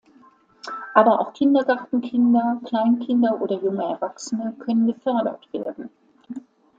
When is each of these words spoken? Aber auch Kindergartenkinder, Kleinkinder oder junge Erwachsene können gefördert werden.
Aber 0.95 1.19
auch 1.21 1.31
Kindergartenkinder, 1.31 2.59
Kleinkinder 2.65 3.39
oder 3.39 3.61
junge 3.61 3.83
Erwachsene 3.83 4.55
können 4.57 4.87
gefördert 4.87 5.47
werden. 5.53 5.91